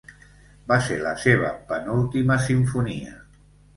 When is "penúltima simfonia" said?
1.73-3.13